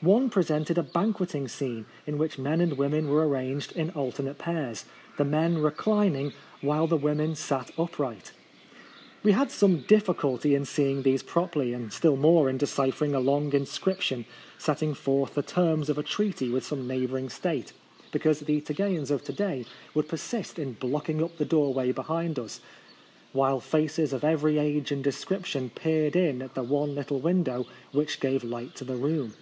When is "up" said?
7.76-7.98, 21.24-21.38